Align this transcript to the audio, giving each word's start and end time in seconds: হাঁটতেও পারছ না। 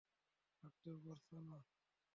হাঁটতেও 0.63 0.97
পারছ 1.03 1.27
না। 1.43 1.57